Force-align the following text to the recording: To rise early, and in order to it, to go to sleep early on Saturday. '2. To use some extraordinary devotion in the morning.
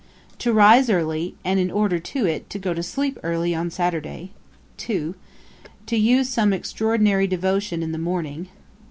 To 0.39 0.51
rise 0.51 0.89
early, 0.89 1.35
and 1.45 1.59
in 1.59 1.69
order 1.69 1.99
to 1.99 2.25
it, 2.25 2.49
to 2.49 2.57
go 2.57 2.73
to 2.73 2.81
sleep 2.81 3.19
early 3.21 3.53
on 3.53 3.69
Saturday. 3.69 4.31
'2. 4.77 5.13
To 5.85 5.95
use 5.95 6.27
some 6.27 6.53
extraordinary 6.53 7.27
devotion 7.27 7.83
in 7.83 7.91
the 7.91 7.99
morning. 7.99 8.49